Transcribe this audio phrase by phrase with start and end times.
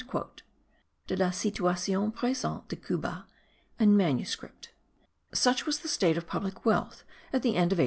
[1.05, 3.27] (De la situacion presente de Cuba
[3.79, 4.71] in manuscript.)
[5.31, 7.79] Such was the state of public wealth at the end of 1800.